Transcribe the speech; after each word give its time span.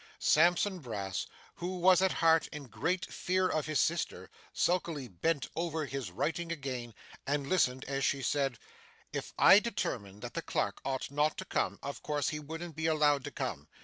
Sampson 0.17 0.79
Brass, 0.79 1.27
who 1.57 1.77
was 1.77 2.01
at 2.01 2.13
heart 2.13 2.47
in 2.51 2.63
great 2.63 3.05
fear 3.13 3.47
of 3.47 3.67
his 3.67 3.79
sister, 3.79 4.31
sulkily 4.51 5.07
bent 5.07 5.45
over 5.55 5.85
his 5.85 6.09
writing 6.09 6.51
again, 6.51 6.95
and 7.27 7.47
listened 7.47 7.85
as 7.85 8.03
she 8.03 8.23
said: 8.23 8.57
'If 9.13 9.31
I 9.37 9.59
determined 9.59 10.23
that 10.23 10.33
the 10.33 10.41
clerk 10.41 10.81
ought 10.83 11.11
not 11.11 11.37
to 11.37 11.45
come, 11.45 11.77
of 11.83 12.01
course 12.01 12.29
he 12.29 12.39
wouldn't 12.39 12.75
be 12.75 12.87
allowed 12.87 13.23
to 13.25 13.31
come. 13.31 13.67